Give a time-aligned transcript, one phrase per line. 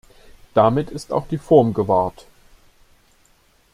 [0.55, 2.25] Damit ist auch die Form gewahrt.